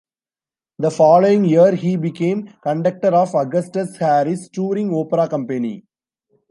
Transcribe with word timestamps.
The 0.79 0.89
following 0.89 1.45
year 1.45 1.75
he 1.75 1.95
became 1.95 2.55
conductor 2.63 3.09
of 3.09 3.35
Augustus 3.35 3.97
Harris's 3.97 4.49
touring 4.49 4.91
opera 4.95 5.27
company. 5.29 5.83